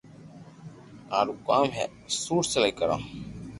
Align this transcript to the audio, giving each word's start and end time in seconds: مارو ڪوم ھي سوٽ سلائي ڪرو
مارو 1.09 1.33
ڪوم 1.47 1.67
ھي 1.77 1.85
سوٽ 2.21 2.43
سلائي 2.51 2.73
ڪرو 2.79 2.97